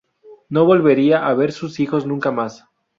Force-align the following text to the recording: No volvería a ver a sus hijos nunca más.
No 0.49 0.65
volvería 0.65 1.27
a 1.27 1.33
ver 1.35 1.49
a 1.49 1.53
sus 1.53 1.79
hijos 1.79 2.07
nunca 2.07 2.31
más. 2.31 2.65